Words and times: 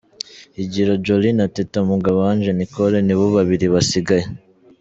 Higiro 0.57 0.93
Joally 1.05 1.31
na 1.39 1.45
Teta 1.55 1.79
Mugabo 1.91 2.19
Ange 2.31 2.51
Nicole 2.59 2.97
nibo 3.03 3.25
babiri 3.35 3.65
basigaye. 3.73 4.25